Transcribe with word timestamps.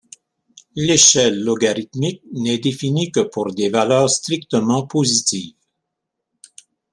L'échelle 0.75 1.43
logarithmique 1.43 2.23
n'est 2.33 2.57
définie 2.57 3.11
que 3.11 3.19
pour 3.19 3.53
des 3.53 3.69
valeurs 3.69 4.09
strictement 4.09 4.87
positives. 4.87 5.53